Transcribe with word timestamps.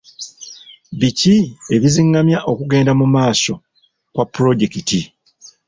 Biki 0.99 1.35
ebizingamya 1.75 2.39
okugenda 2.51 2.91
mu 2.99 3.05
maaso 3.15 3.53
kwa 4.13 4.25
pulojekiti? 4.33 4.99